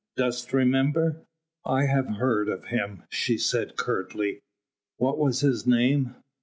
[0.17, 1.21] Dost remember?"
[1.63, 4.39] "I have heard of him," she said curtly.
[4.97, 6.15] "What was his name?"